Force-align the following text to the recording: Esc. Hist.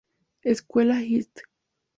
Esc. 0.53 0.71
Hist. 0.81 1.45